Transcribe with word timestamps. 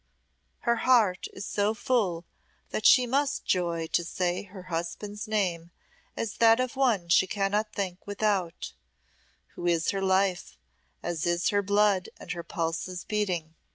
Her 0.61 0.77
heart 0.77 1.27
is 1.31 1.45
so 1.45 1.75
full 1.75 2.25
that 2.71 2.87
she 2.87 3.05
must 3.05 3.45
joy 3.45 3.85
to 3.93 4.03
say 4.03 4.41
her 4.41 4.63
husband's 4.63 5.27
name 5.27 5.69
as 6.17 6.37
that 6.37 6.59
of 6.59 6.75
one 6.75 7.07
she 7.07 7.27
cannot 7.27 7.71
think 7.71 8.07
without 8.07 8.73
who 9.49 9.67
is 9.67 9.91
her 9.91 10.01
life 10.01 10.57
as 11.03 11.27
is 11.27 11.49
her 11.49 11.61
blood 11.61 12.09
and 12.19 12.31
her 12.31 12.41
pulses 12.41 13.03
beating. 13.03 13.53